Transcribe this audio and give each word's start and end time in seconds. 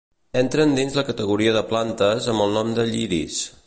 Entren 0.39 0.73
dins 0.79 0.97
la 0.99 1.03
categoria 1.11 1.55
de 1.59 1.63
plantes 1.75 2.33
amb 2.35 2.49
el 2.49 2.59
nom 2.61 2.77
de 2.81 2.91
"lliris". 2.93 3.45